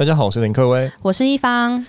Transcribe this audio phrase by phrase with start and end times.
[0.00, 1.84] 大家好，我是林克威，我是一方。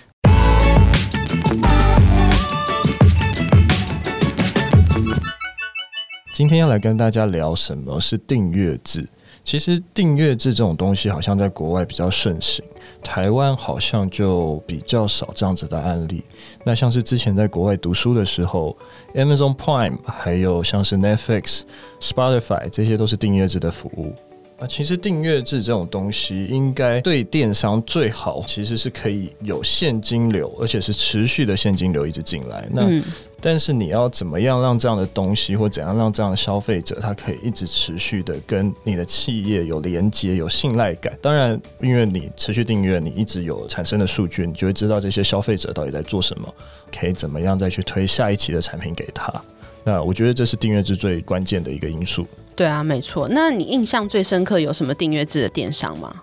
[6.34, 9.08] 今天要来跟大家聊什么是订阅制。
[9.42, 12.62] 其实订阅制这种东西好像在国外比较盛行，
[13.02, 16.22] 台湾好像就比较少这样子的案例。
[16.66, 18.76] 那像是之前在国外读书的时候
[19.14, 21.62] ，Amazon Prime，还有像是 Netflix、
[21.98, 24.14] Spotify，这些都是订阅制的服务。
[24.62, 32.64] 啊，其实订阅制这种东西，应该对电商最好，其实是可以有现金流，而且是持续的现金流一直进来。
[32.70, 33.02] 那、嗯、
[33.40, 41.18] 但是你要怎么样让这样的东西，或怎样让这样的消费者，他可以一直持续的跟你的企业有连接、有信赖感？
[41.20, 46.54] 当然，因为你持续订阅，你一直有产生的数据，你就会知道这些消费者到底在做什么，
[46.96, 49.34] 可以怎么样再去推下一期的产品给他。
[49.82, 52.24] 那我觉得这是订阅制最关键的一个因素。
[52.54, 53.28] 对啊，没错。
[53.28, 56.14] 那你印象最深刻有什么订阅制的电商吗？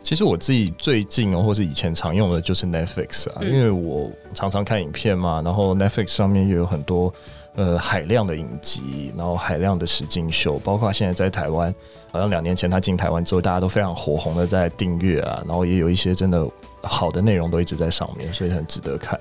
[0.00, 7.12] 其实我自己最近哦，或是以前常用的就是 Netflix 啊，嗯、因为我常常看影片嘛，然后 Netflix 上面又有很多
[7.56, 11.74] 呃海量的影集，然后海量的实境秀，包括现在在台湾，
[12.10, 16.48] 好像两年前他进台湾之后，大家都非常火红的在订阅啊，然后也有一些真的
[16.82, 19.18] 好的内容都一直在上面，所以很值得看。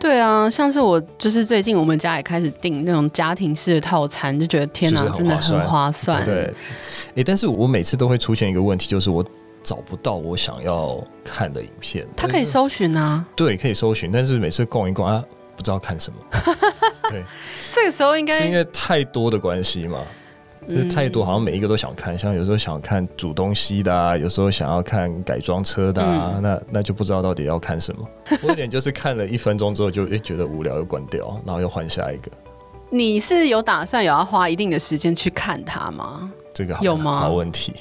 [0.00, 6.24] 对啊，像是我就是最近我们家也开始订那种家庭式的套餐，就觉得天哪，真的很划算。
[6.24, 6.52] 对，哎、
[7.16, 9.22] 欸，但是我每次都会出现一个问题，就是我
[9.62, 12.06] 找不到我想要看的影片。
[12.16, 15.22] 它可以搜寻啊，对，可以搜寻，但是每次逛一逛啊，
[15.54, 16.18] 不知道看什么。
[17.10, 17.22] 对，
[17.68, 19.98] 这个时候应该是因为太多的关系嘛。
[20.68, 28.08] 就是太多，好像每一个都想看，像有时候想看煮东西的啊，有时候想要看改装车的啊，嗯、那那就不知道到底要看什么。
[28.42, 32.30] 我有点就是看了一分钟之后就诶觉得无聊，又关掉，然后又换下一个。
[32.90, 36.30] 你是有打算有要花一定的时间去看它吗？
[36.52, 37.20] 这个好有吗？
[37.20, 37.72] 好问题。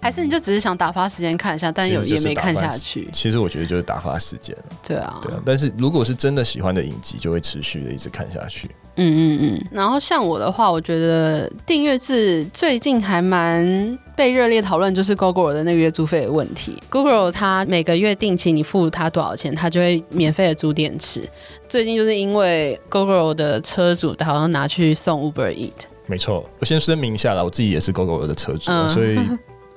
[0.00, 3.08] 还是你就只是想打发时间看一下，但有也没看下去。
[3.12, 4.56] 其实我觉得就是打发时间。
[4.84, 5.40] 对啊，对啊。
[5.46, 8.68] 但是如果是真的喜欢的影集，就会持续的一直看下去。
[8.96, 9.66] 嗯嗯嗯。
[9.70, 16.76] 然后像我的话，我觉得订阅制最近还蛮被热烈讨论，就是 Gogoro 的那个月租费的问题。
[16.90, 21.22] Gogoro 它每个月定期你付它多少钱，它就会免费的租电池。
[21.68, 25.70] 最近就是因为 Gogoro 的车主好像拿去送 Uber Eat。
[26.06, 29.18] 没错，我先声明一下啦，我自己也是 Gogoro 的车主，嗯、所以。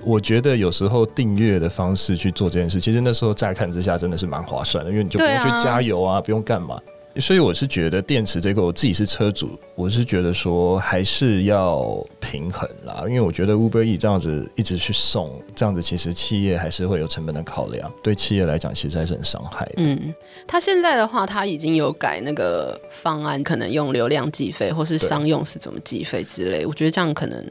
[0.04, 6.80] 我觉得有时候订阅的方式去做这件事，其实那时候乍看之下真的是蛮划算的，因为你就不用去加油啊，不用干嘛。
[7.20, 13.04] 所以我是觉得电池这个，我自己是车主，我是觉得说还是要平衡啦。
[13.08, 19.74] 因为我觉得 Uber E 这样子一直去送，这样子其实企业还是会有成本的考量，对企业来讲其实还是很伤害的。
[19.78, 20.14] 嗯，
[20.46, 26.66] 他现在的话，他已经有改那个方案，可能用流量计费，或是商用是怎么计费之类。
[26.66, 27.46] 我觉得这样可能。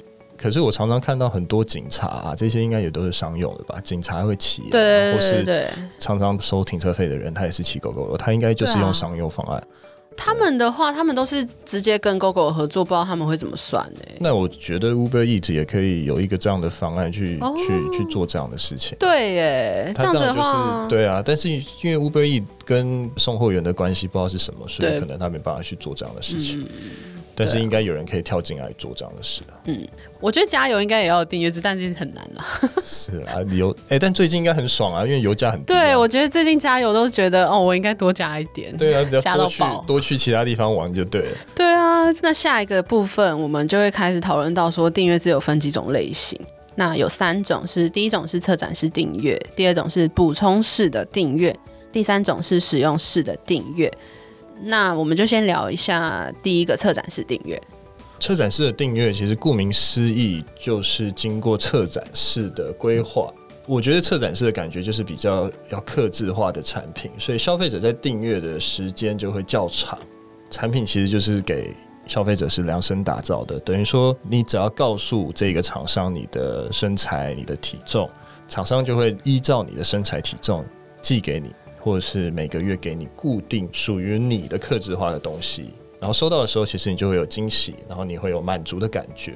[0.45, 3.81] 可是我常常看到很多警察啊，这些应该也都是商用的吧？
[3.83, 9.67] 警察会骑、啊，对，或是常常收停车费的人，他也是骑 Gogoro，他应该就是用商用方案。
[10.15, 14.01] 他们的话，他们都是直接跟 Gogoro 合作，不知道他们会怎么算呢？
[14.21, 18.95] 那我觉得 Uber Eats 也可以有一个这样的方案去、哦、去去做这样的事情。
[19.01, 21.23] 对耶，这样子的话，对啊。
[21.25, 26.61] 但是因为 Uber Eats 跟送货员的关系不知道是什么，所以可能他没办法去做这样的事情。
[26.61, 26.69] 嗯
[27.35, 29.59] 但是应该有人可以跳进来做这样的事啊。
[29.65, 29.87] 嗯，
[30.21, 32.45] 我觉得加油应该也要有订阅制，但是很难啦。
[32.85, 35.83] 是啊，油哎、欸，但最近应该很爽啊，因为油价很低、啊。
[35.83, 38.77] 对，我觉得最近加油都觉得哦，我应该多加一点。
[38.77, 41.39] 对啊， 只要加到饱，多去其他地方玩就对了。
[41.55, 46.39] 对啊，那下一个部分我们就会开始讨论到说，订阅制有分几种类型。
[46.77, 51.55] 那有三种是，第一种是策展式订阅，第二种是补充式的订阅，
[51.93, 53.89] 第三种是使用式的订阅。
[54.63, 57.61] 那我们就先聊一下第一个策展式订阅。
[58.21, 63.33] 策展式的订阅其实顾名思义就是经过策展式的规划。
[63.67, 69.99] 我觉得策展式的感觉就是比较要克制化的产品，所以消费者在订阅的时间就会较长。
[70.51, 71.75] 产品其实就是给
[72.07, 78.09] 消费者是量身打造的，等于说你只要告诉这个厂商你的身材、你的体重，
[78.49, 80.65] 厂商就会依照你的身材体重
[81.01, 81.51] 寄给你。
[81.85, 89.33] 或者是每个月给你固定属于你的克制化的东西，然后收到的时候，其实你就会有惊喜，然后你会有满足的感觉，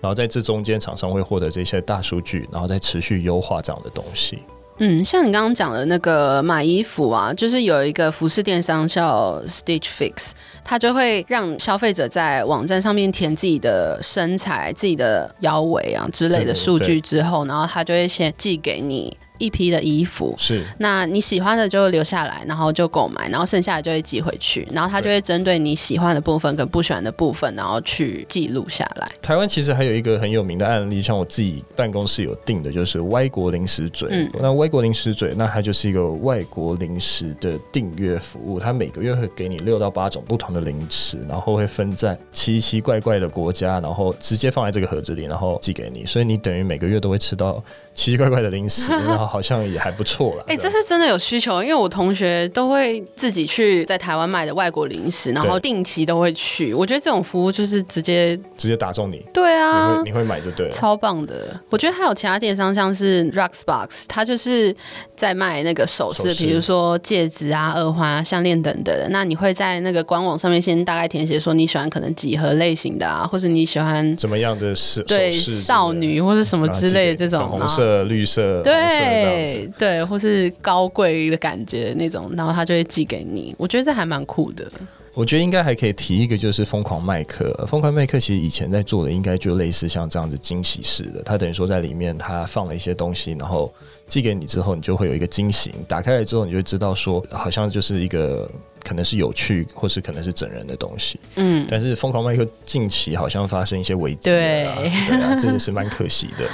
[0.00, 4.38] 然后在这中间，厂商会获得这些大数据，然后再持续优化这样的东西。
[4.78, 10.30] 嗯，像你刚刚讲的那个买衣服啊，就是有一个服饰电商叫 Stitch Fix，
[10.64, 19.14] 它就会让消费者在网站上面填自己的身材、自己的腰围啊之类的数据之后，然后他就会先寄给你。
[19.40, 29.10] 一批的衣服，是，那你喜欢的就留下来，然后就购买，然后剩下的就会寄回去，然后他就会针对你喜欢的部分跟不喜欢的部分，然后去记录下来。
[29.22, 34.08] 台湾其实还有一个很有名的案例，像我自己办公室有订的，就是歪国零食嘴。
[34.12, 47.62] 嗯，那歪国零食嘴，那它就是一个外国零食的订阅服务，它每个月会给你六到八种不同的零食，然后会分在奇奇怪怪的国家，然后直接放在这个盒子里，然后寄给你，所以你等于每个月都会吃到
[48.00, 50.44] 奇奇怪怪的零食， 然后好像也还不错了。
[50.46, 56.72] 哎、欸，这是真的有需求，因为我同学都会自己去在台湾买的外国零食，然后定期都会去。
[56.72, 59.22] 我觉得这种服务就是直接直接打中你。
[59.34, 61.54] 对啊，你会你会买就对了，超棒的。
[61.68, 64.74] 我觉得还有其他电商，像是 Rocksbox，它就是
[65.14, 69.08] 在卖那个首饰，比如说戒指啊、耳环啊、项链等等的。
[69.10, 75.02] 那你会在那个官网上面先大概填写说你喜欢可能几何类型的啊，或者你喜欢怎么样的饰？
[75.02, 83.54] 对，少女或者什么之类的这种，红色、绿色，对对，或是高贵的感觉那种，然后他就会寄给你。
[83.58, 84.70] 我觉得这还蛮酷的。
[85.12, 87.52] 我觉得应该还可以提一个，就是疯狂麦克。
[87.66, 91.20] 疯狂麦克其实以前在做的，应该就类似像这样子惊喜式的。
[91.24, 93.74] 他等于说在里面他放了一些东西，然后
[94.06, 95.72] 寄给你之后，你就会有一个惊喜。
[95.88, 98.48] 打开来之后，你就会知道说，好像就是一个
[98.84, 101.18] 可能是有趣，或是可能是整人的东西。
[101.34, 101.66] 嗯。
[101.68, 104.68] 但是疯狂麦克近期好像发生一些危机，对
[105.08, 106.48] 对啊，这也是蛮可惜的。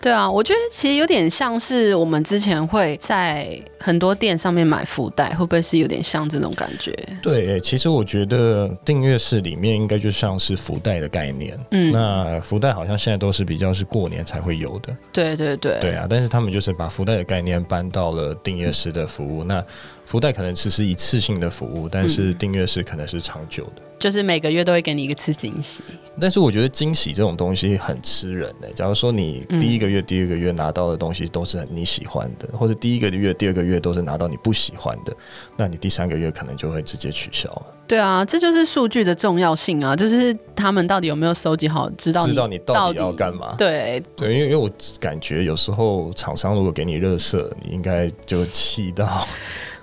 [0.00, 6.94] 对啊，我觉得其实有点像是我们之前会在很多店上面买福袋，会不会是有点像这种感觉？
[7.22, 11.58] 对，其实我觉得订阅式里面应该就像是福袋的概念。
[11.72, 14.96] 嗯，那福袋好像现在都是比较是过年才会有的。
[15.12, 15.78] 对对对。
[15.80, 19.44] 对啊，但是他们就是把福袋的概念搬到了订阅式的服务。
[19.44, 19.64] 嗯、那
[20.10, 23.82] 福袋可能只是一次性的服务，但是订阅式可能是长久的。
[23.96, 25.84] 就是每个月都会给你一个次惊喜，
[26.20, 28.72] 但是我觉得惊喜这种东西很吃人的、欸。
[28.74, 35.14] 假如说你第一个月、第二个月拿到的东西都是你喜欢的，或者第一个月、第二个月都是拿到你不喜欢的，
[35.56, 37.66] 那你第三个月可能就会直接取消了。
[37.86, 39.94] 对啊，这就是数据的重要性啊！
[39.94, 43.54] 就是他们到底有没有收集好，知道你知道你到底要干嘛？
[43.56, 44.68] 对对，因为因为我
[44.98, 49.24] 感觉有时候厂商如果给你热色，你应该就气到。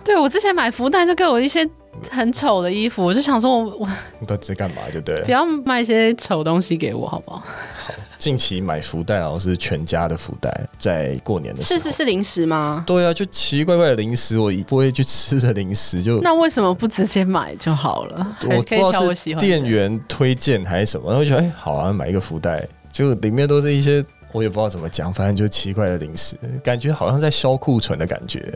[0.07, 1.69] 对，我之前买福袋就给我一些。
[2.12, 3.89] 很丑的衣服，我就想说我，我
[4.19, 4.83] 你到底在干嘛？
[4.94, 7.38] 就对了，不要卖一些丑东西给我，好不好？
[7.39, 11.80] 好，近期买福袋，好像是全家的福袋，在过年的时候。
[11.80, 12.83] 是是是零食吗？
[12.86, 18.38] 对啊，就奇奇怪怪的零食，我不会去吃的零食，就那为什么不直接买就好了？
[18.44, 28.56] 我不知道是店员推荐还是什么，然后觉得哎，好啊，买一个福袋，就里面都是一些我也不知道怎么讲，反正就奇怪的零食，感觉好像在消库存的感觉。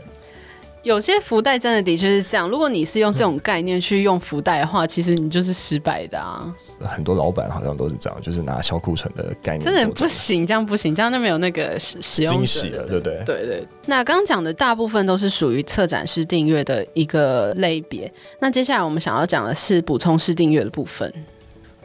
[0.82, 2.48] 有些福袋真的的确是这样。
[2.48, 6.52] 如果你是用这种概念去用福袋的话，嗯、其实你就是失败的啊。
[6.80, 9.64] 很多老板好像都是这样，就是拿小库存的概念。
[9.64, 13.22] 真的不行，这样不行，这样就没有那个使使用惊喜了，对不对？
[13.24, 13.66] 对对。
[13.86, 18.12] 那刚刚讲的大部分都是属于策展式订阅的一个类别。
[18.40, 21.12] 那接下来我们想要讲的是补充式订阅的部分。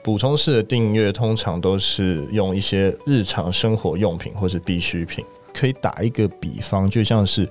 [0.01, 5.23] 补充式的订阅通常都是用一些日常生活用品或是必需品。
[5.53, 7.47] 可以打一个比方，就像是。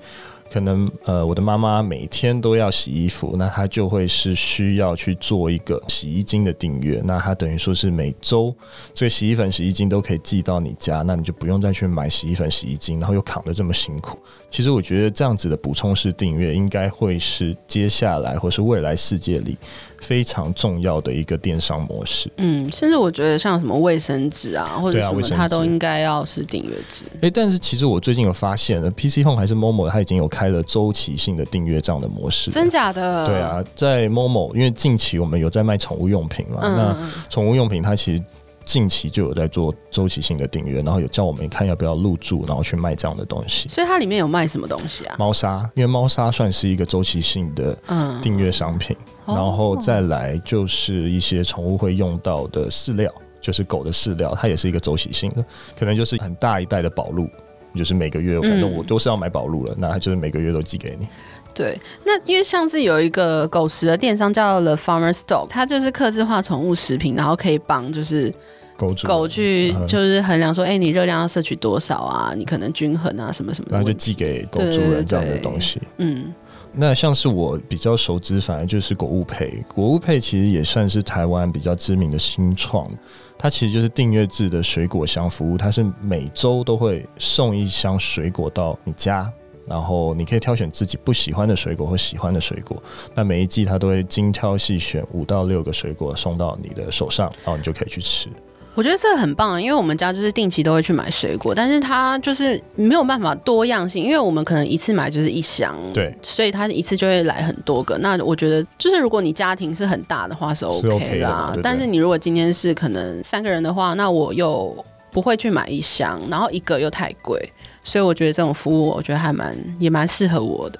[0.51, 7.01] 可能呃，我的妈妈每天都要洗衣服，那她就会是需要去做一个洗衣精的订阅。
[7.03, 8.55] 那她等于说是每周
[8.93, 14.17] 这个洗衣粉、洗衣精都可以寄到你家，那你就不用再去买洗衣粉、洗衣精，然后又扛得这么辛苦。
[14.49, 19.57] 其实我觉得这样子的补充式订阅，应该会是接下来或是未来世界里
[20.01, 22.31] 非常重要的一个电商模式。
[22.37, 27.03] 嗯，甚至我觉得像什么卫生纸啊，或者什么，它都应该要是订阅制。
[27.21, 32.51] 诶、欸，但是其实我最近有发现了，PC Home 还是 Momo，它已经有开了周期性的订阅这样的模式。
[32.51, 33.25] 真假的？
[33.25, 36.97] 对啊，在 Momo，因为近期我们有在卖宠物用品嘛，嗯、那
[37.29, 38.23] 宠物用品它其实
[38.67, 43.69] 近期就有在做周期性的订阅，然后有叫我们看要不要入驻，然后去卖这样的东西。
[43.69, 45.15] 所以它里面有卖什么东西啊？
[45.17, 47.75] 猫砂，因为猫砂算是一个周期性的
[48.21, 48.95] 订阅商品。
[48.99, 55.43] 嗯然后再来就是一些宠物会用到的饲料，就是狗的饲料，它也是一个周期性的，
[55.77, 57.29] 可能就是很大一袋的宝路，
[57.75, 61.05] 就是每个月，反正我都是要买宝路了，嗯、那它就是每个月都寄给你。
[61.53, 68.33] 对，那因为像是有一个狗食的电商叫 The Farmer's Dog，它就是客制化宠物食品，然后可以帮就是
[68.77, 72.33] 狗狗去就是衡量说，哎、嗯，你热量要摄取多少啊？
[72.37, 76.33] 你可能均衡啊，什么什么的，然后就寄给狗主人这样的东西，嗯。
[76.79, 79.63] 那像是我比较熟知，反而就是果物配。
[79.73, 82.87] 果物配其实也算是台湾比较知名的新创，
[83.35, 89.27] 它其实就是订阅制的水果箱服务，它是每周都会送一箱水果到你家，
[89.65, 92.77] 然后你可以挑选自己不喜欢的水果或喜欢的水果。
[93.15, 98.29] 那每一季它都会精挑细选五到六个水果送到你的手上，然后你就可以去吃。
[98.77, 107.97] 我觉得这个很棒，因为我们家就是定期都会去买水果，但是它就是没有办法多样性，因为我们可能一次买就是一箱，对，所以它一次就会来很多个。
[107.97, 117.51] 那我觉得就是如果你家庭是很大的话是 OK 啦，是 OK 的，对对，但是你如果今天是可能三个人的话，那我又不会去买一箱，然后一个又太贵，
[117.83, 120.79] 所以我觉得这种服务我觉得还蛮也蛮适合我的。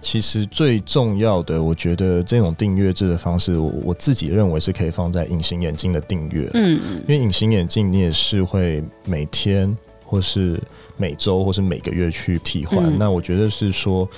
[0.00, 6.48] 其实最重要的，我觉得这种订阅制的方式，我我自己认为是可以放在隐形眼镜的订阅。
[6.54, 10.58] 嗯，因为隐形眼镜你也是会每天或是
[10.96, 12.78] 每周或是每个月去替换。
[12.84, 14.08] 嗯，那我觉得是说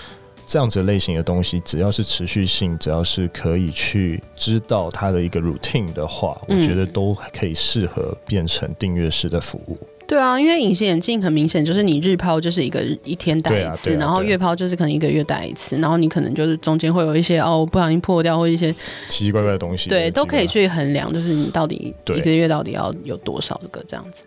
[0.46, 9.78] 这样子类型的东西，只要是持续性，只要是可以去知道它的一个 routine 的话，我觉得都可以适合变成订阅式的服务。
[10.11, 18.73] 对啊，因为隐形眼镜很明显就是你日抛就是一个一天戴一次，啊啊啊、然后月抛就是可能一个月戴一次，然后你可能就是中间会有一些哦不小心破掉或一些
[19.09, 24.25] 奇奇怪怪的东西，对，都可以去衡量，就是你到底一个月到底要有多少个这样子。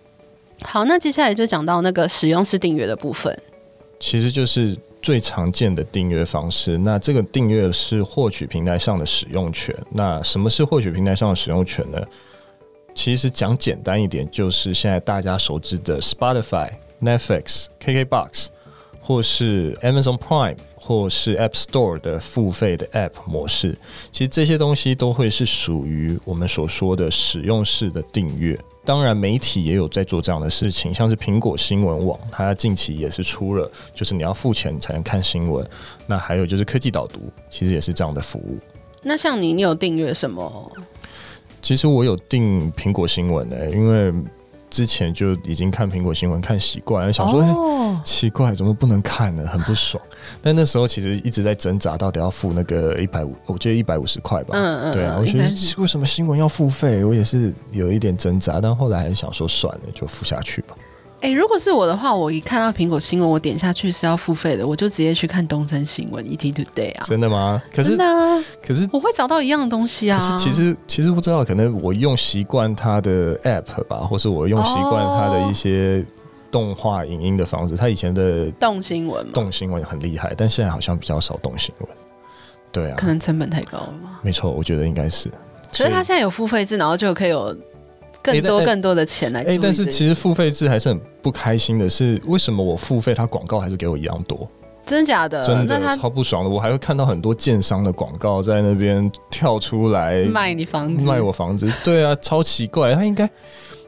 [0.61, 3.37] 好，那接下来就讲到那个使用式订阅的部分，
[3.99, 6.77] 其实就是最常见的订阅方式。
[6.77, 9.75] 那这个订阅是获取平台上的使用权。
[9.89, 12.01] 那什么是获取平台上的使用权呢？
[12.95, 16.71] 其实讲简单一点，就是现在大家熟知的 Spotify、
[17.01, 18.47] Netflix、KKBox，
[19.01, 23.77] 或是 Amazon Prime，或是 App Store 的付费的 App 模式。
[24.11, 28.57] 其实这些东西都会是属于我们所说的使用式的订阅。
[28.85, 35.65] 当然，媒体也有在做这样的事情，像是苹果新闻网，它近期也是出了，就是你要付钱才能看新闻。
[36.05, 38.57] 那还有就是科技导读，其实也是这样的服务。
[39.01, 40.71] 那像你，你有订阅什么？
[41.63, 44.13] 其实我有订苹果新闻的、欸，因为
[44.69, 49.47] 之前就已经看苹果新闻看习惯了，想说，哎、哦欸，奇怪，怎么不能看呢？
[49.47, 50.03] 很不爽。
[50.41, 54.57] 但那时候其实一直在挣扎，到底要付那个一百五，我觉得一百五十块吧。
[54.57, 54.93] 嗯嗯。
[54.93, 55.43] 对啊，我觉得
[55.77, 57.05] 为什么新闻要付费？
[57.05, 60.72] 我也是有一点挣扎，但后来还是想说算了，就付下去吧。
[61.23, 67.03] 哎、欸，如果是我的话，我一看到苹果新闻，我点下去是要付费的，我就直接去看东森新闻 ET Today 啊。
[67.05, 67.63] 真的吗？
[67.73, 68.43] 可是真的啊。
[68.61, 70.19] 可是我会找到一样的东西啊。
[70.19, 76.05] 可是其实其实不知道，可能我用习惯它的 App 吧，或是我用习惯它的一些
[76.51, 77.77] 动画影音的方式。
[77.77, 81.89] 它以前的动新闻，动新闻很厉害，但现在好像比较少动新闻。
[82.69, 84.19] 对啊，可能成本太高了吗？
[84.23, 85.31] 没错，我觉得应该是。
[85.71, 87.55] 所以它现在有付费制，然后就可以有。
[88.23, 94.49] 更多更多的钱来哎、欸欸，但是其实付费制还是很不开心的是，为什么我付费，它广告还是给我一样多？
[94.85, 95.41] 真的假的？
[95.45, 96.49] 真的超不爽的。
[96.49, 101.71] 我还会看到很多建商的广告在那边跳出来卖你房子，卖我房子。
[101.83, 102.93] 对啊，超奇怪。
[102.93, 103.29] 他应该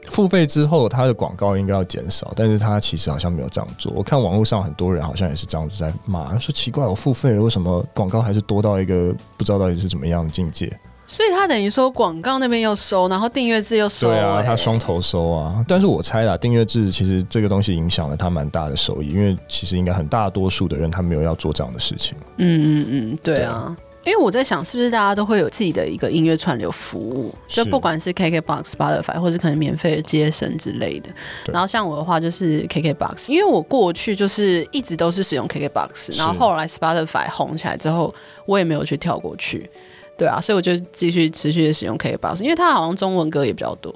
[0.08, 3.92] 付费之后，他的广告应该要减少，但是他其实好像没有这样做。
[3.94, 10.72] 我看网络上很多人好像也是这样子在骂，说奇怪，我付费了，为什么广告还是多到一个不知道到底是怎么样的境界？
[11.06, 14.08] 所以他等于说广告那边又收，然后订阅制又收。
[14.08, 15.64] 对啊，他双头收啊。
[15.68, 22.16] 但是我猜啦，订阅制其实这个东西影响了他蛮大的收益，因为其实应该很大多数的人他没有要做这样的事情。
[22.38, 23.76] 嗯嗯嗯，对啊。
[24.04, 27.34] 因为我在想，是不是大家都会有自己的一个音乐串流服务？
[27.48, 31.10] 就不管是 KKBOX、Spotify，或是可能免费的接生之类的。
[31.52, 39.68] 然后像我的话，就是 KKBOX，因为我过去就是一直都是使用 KKBOX，然后后来 Spotify 红起来之后，我也没有去跳过去。
[40.16, 43.94] 对啊，所以我就继续持续的使用 KBox，因为它好像中文歌也比较多。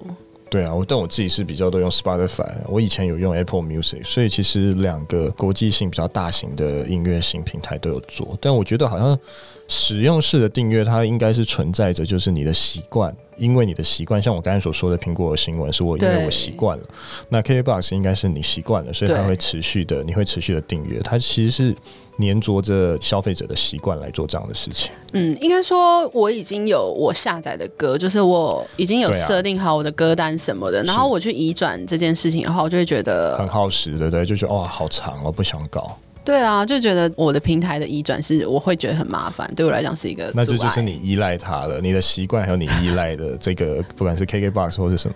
[0.50, 8.36] 对啊，我但我自己是比较多用 Spotify，我以前有用 Apple Music，所以其实两个国际性比较大型的音乐型平台都有做。
[8.40, 9.16] 但我觉得好像
[9.70, 16.84] 使用式的订阅，它应该是存在着就是你的习惯，因为你的习惯，像我刚才所说的苹果的新闻是我因为我习惯了，
[17.28, 21.74] 那 KKBOX 应该是你习惯了，所以它会持续的，你会持续的订阅，它其实是。
[22.16, 24.92] 黏着着消费者的习惯来做这样的事情。
[25.14, 30.80] 嗯，应该说我已经有我下载的歌，就是我已经有设定好我的歌单什么的。
[30.80, 34.26] 啊、然后我去移转这件事情的话，我就会觉得很耗时，对不对？
[34.26, 35.96] 就觉得哇，好长，我不想搞。
[36.24, 40.30] 对啊，就觉得我的平台的移转是我会觉得很麻烦，对我来讲是一个。
[40.34, 45.14] 那这就是你依赖它了，你的习惯还有你依赖的这个， 不管是 KKBOX 或是什么。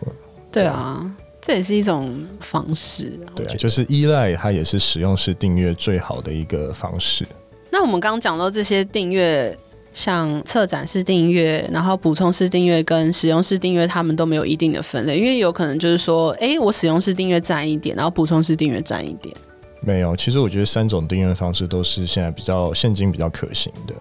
[0.50, 1.10] 对啊。
[1.46, 7.22] 这也是一种方式，对啊，就是依赖它也是使用式订阅最好的一个方式。
[7.70, 9.54] 那我们刚刚讲到这些订阅，
[9.92, 19.36] 像策展式订阅，然后补充式订阅跟使用式订阅，他们都没有一定的分类，因为有可能就是说，哎，我使用式订阅占一点，然后补充式订阅占一点。
[19.84, 23.94] 没有，其实我觉得三种订阅方式都是现在比较现今比较可行的。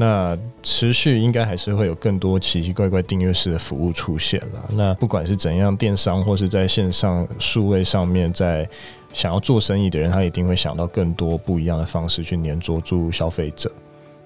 [0.00, 4.70] 那持续应该还是会有更多奇奇怪怪订阅式的服务出现了。
[4.70, 8.68] 那不管是怎样，电商或是在线上数位上面，在
[9.12, 13.72] 想要做生意的人，他一定会想到更多不一样的方式去黏着住消费者，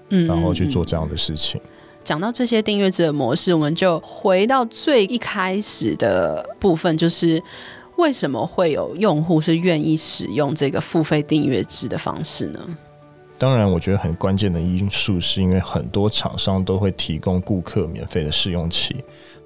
[0.09, 1.59] 嗯，然后去做这样的事情。
[2.03, 7.41] 讲到这些订阅制的模式，我们就回到最一开始的部分，就是
[8.03, 12.59] 为什么会有用户是愿意使用这个付费订阅制的方式呢？
[13.37, 18.97] 当然，我觉得很关键的因素是因为很多厂商都会提供顾客免费的试用期。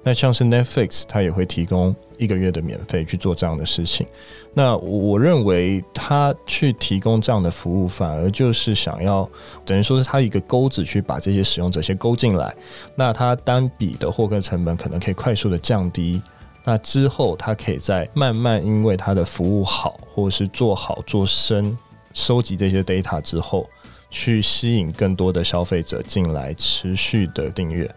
[0.02, 4.04] 那像是 Netflix，它也会提供一个月的免费去做这样的事情。
[4.52, 9.28] 那我认为他去提供这样的服务，反而就是想要
[9.64, 12.52] 等于说是他一个钩子去把这些使用者先勾进来。
[12.96, 16.20] 那他单笔的获客成本可能可以快速的降低。
[16.68, 21.74] 那之后，他可以再慢慢因为他的服务好，或是做好做深，
[22.12, 23.66] 收集这些 data 之后，
[24.10, 27.90] 去吸引更多的消费者进来，持续的订阅。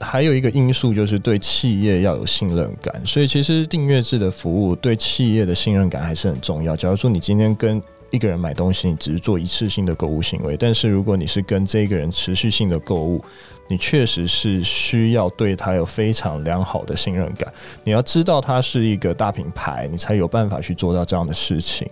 [0.00, 6.74] 还有一个因素就是对企业要有信任感，所以其实订阅制的服务对企业的信任感还是很重要。
[6.74, 13.24] 假如说你今天跟一个人买东西，你只是做一次性的购物行为，但是如果你是跟这个人持续性的购物，
[13.68, 17.52] 你确实是需要对他有非常良好的信任感。
[17.84, 21.88] 你要知道他是一个大品牌，你才有办法去做到这样的事情。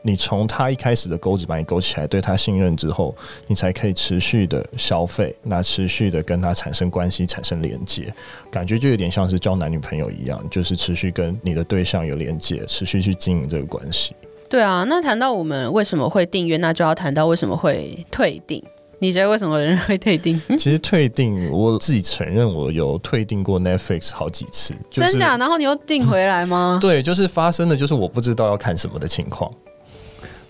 [0.00, 3.14] 你从他一开始的钩子把你勾起来，对他信任之后，
[3.48, 8.10] 你才可以持续的消费，那持续的跟他产生关系、产生连接，
[8.48, 14.14] 感觉就有点像是交男女朋友一样，就是持续跟你的对象有连接，持续去经营这个关系。
[14.48, 18.62] 对啊，那谈到我们为什么会订阅，那就要谈到为什么会退订。
[19.00, 20.40] 你觉得为什么人会退订？
[20.58, 25.36] 其实退订，我自己承认我有退订过 Netflix 好几次，就是、真假？
[25.36, 26.78] 然后你又订回来吗？
[26.82, 29.50] 对，就是发生的就是我不知道要看什么的情况。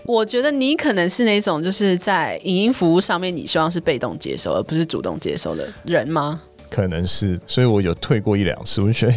[0.05, 6.41] 我觉得你可能是那种就是在影音服务上面，你希望是被动接受而不是主动接受的人吗？
[6.71, 9.15] 可能是，所以我有退过一两次，我就觉得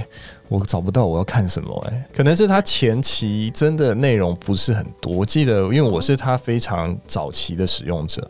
[0.47, 5.13] 我找不到我要看什么哎、可能是他前期真的内容不是很多。
[5.13, 8.29] 我记得，因为我是他非常早期的使用者，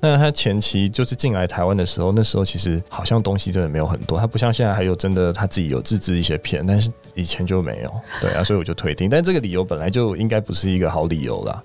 [0.00, 9.08] 那他前期就是进来台湾的时候，那时候其实好像东西真的没有很多，他不像现在还有真的他自己有自制一些片，但是以前就没有，对啊，所以我就退订。
[9.08, 11.62] 但这个理由本来就应该不是一个好理由啦。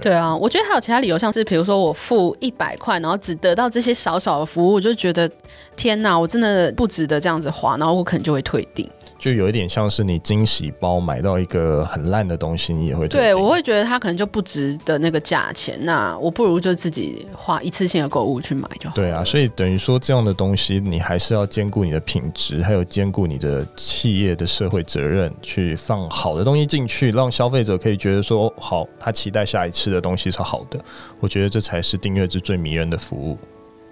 [0.00, 5.30] 对啊，我觉得还有其他理由，像是比如说我付一百块，然后只得到这些少少的服务，我就觉得
[5.76, 8.88] 天哪，我真的不值得这样子花，然后我可能就会退订。
[9.18, 13.08] 就有一点像是你惊喜包买到一个很烂的东西，你也会。
[13.08, 18.94] 对，我会觉得它可能就不值得那个价钱，那我不如就自己花一次性的购物去买就好。
[18.94, 30.78] 对啊，所以等于说这样的东西，你还是要兼顾你的品质，还有兼顾你的企业的社会责任，去放好的东西进去，让消费者可以觉得说好，他期待下一次的东西是好的。
[31.20, 33.38] 我觉得这才是订阅制最迷人的服务。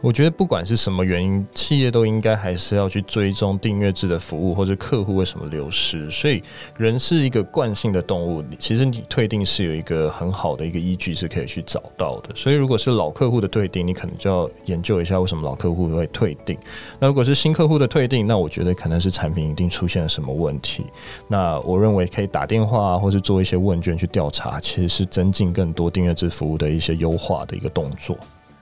[0.01, 6.11] 我觉得不管是什么原因，企业都应该还是要去追踪订阅制的服务，或者客户为什么流失。
[6.11, 6.43] 所以
[6.77, 12.35] 人是一个惯性的动物，其实你退订是有一个很好的一个依据是可以去找到的。
[12.37, 16.59] 所以如果是老客户的退订，你可能就要研究一下为什么老客户会退订。
[16.99, 20.85] 那如果是新客户的退订，那我觉得可能是产品一定出现了什么问题。
[21.29, 28.15] 那我认为可以打电话或是做一些问卷去调查，其实是增进更多订阅制服务的一些优化的一个动作。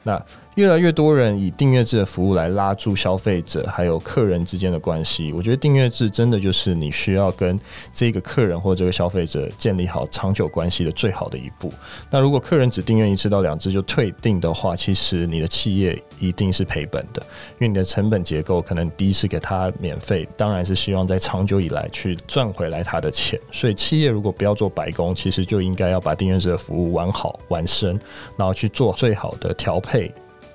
[0.04, 0.20] 那
[0.54, 7.58] 越来越多人以订阅制的服务来拉住消费者还有客人之间的关系，我觉得订阅制真的就是你需要跟
[7.90, 11.72] 这个客人或这个消费者建立好长久关系的最好的一步。
[12.10, 23.40] 那如果客人只订阅一次到两次就退订的话，其实你的企业一定是赔本的，因为你的成本结构可能第一次给他免费，当然是希望在长久以来去赚回来他的钱。
[23.50, 27.98] 所以企业如果不要做白工，其实就应该要把订阅制的服务玩好完深，
[28.36, 30.12] 然后去做最好的调配。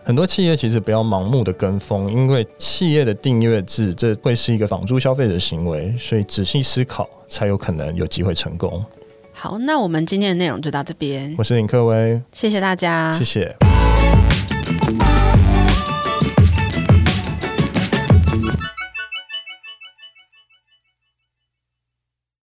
[0.08, 8.82] 很多企业其实不要盲目的跟风，因为企业的订阅制这会是一个房租消费者的行为，所以仔细思考才有可能有机会成功。
[9.34, 11.36] 好，那我们今天的内容就到这边。
[11.38, 13.54] 我是林克威，谢谢大家，谢谢。